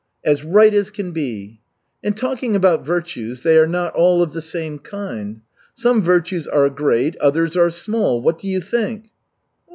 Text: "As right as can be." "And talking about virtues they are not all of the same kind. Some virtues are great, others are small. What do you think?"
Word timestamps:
"As 0.25 0.43
right 0.43 0.73
as 0.73 0.89
can 0.89 1.11
be." 1.11 1.59
"And 2.03 2.17
talking 2.17 2.55
about 2.55 2.83
virtues 2.83 3.43
they 3.43 3.59
are 3.59 3.67
not 3.67 3.93
all 3.93 4.23
of 4.23 4.33
the 4.33 4.41
same 4.41 4.79
kind. 4.79 5.41
Some 5.75 6.01
virtues 6.01 6.47
are 6.47 6.67
great, 6.71 7.15
others 7.19 7.55
are 7.55 7.69
small. 7.69 8.19
What 8.19 8.39
do 8.39 8.47
you 8.47 8.61
think?" 8.61 9.11